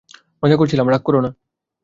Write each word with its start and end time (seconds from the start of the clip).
মজা 0.43 0.55
করছিলাম, 0.55 0.87
রাগ 0.89 1.01
করোনা। 1.01 1.29